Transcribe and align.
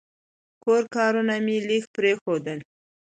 کور 0.63 0.83
کارونه 0.95 1.35
مې 1.45 1.57
لږ 1.67 1.83
پرېښودل. 1.95 2.59